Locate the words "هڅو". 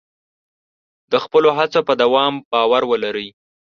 1.57-1.79